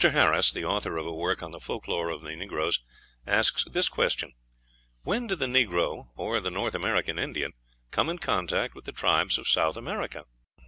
Harris, 0.03 0.51
the 0.51 0.65
author 0.65 0.97
of 0.97 1.05
a 1.05 1.13
work 1.13 1.43
on 1.43 1.51
the 1.51 1.59
folk 1.59 1.87
lore 1.87 2.09
of 2.09 2.21
the 2.23 2.35
negroes, 2.35 2.79
asks 3.27 3.63
this 3.69 3.87
question, 3.87 4.33
"When 5.03 5.27
did 5.27 5.37
the 5.37 5.45
negro 5.45 6.09
or 6.15 6.39
the 6.39 6.49
North 6.49 6.73
American 6.73 7.19
Indian 7.19 7.53
come 7.91 8.09
in 8.09 8.17
contact 8.17 8.73
with 8.73 8.85
the 8.85 8.93
tribes 8.93 9.37
of 9.37 9.47
South 9.47 9.77
America?" 9.77 10.25